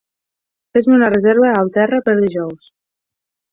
[0.77, 2.75] Fes-me una reserva al Terra per dijous.